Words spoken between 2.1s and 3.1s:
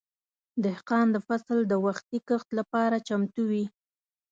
کښت لپاره